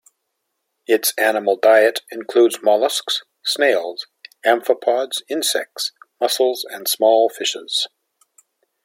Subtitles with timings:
[0.87, 4.07] Its animal diet includes mollusks, snails,
[4.43, 7.85] amphipods, insects, mussels and small fishes.